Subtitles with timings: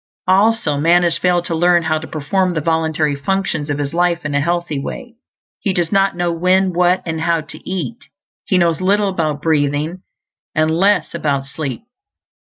[0.27, 4.25] Also, man has failed to learn how to perform the voluntary functions of his life
[4.25, 5.13] in a healthy way.
[5.59, 8.05] He does not know when, what, and how to eat;
[8.45, 10.01] he knows little about breathing,
[10.55, 11.83] and less about sleep.